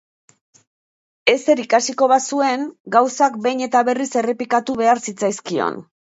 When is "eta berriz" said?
3.67-4.09